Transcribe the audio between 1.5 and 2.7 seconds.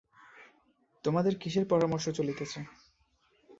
পরামর্শ চলিতেছে।